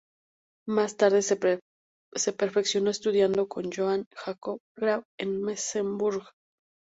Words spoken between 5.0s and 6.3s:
en Merseburg.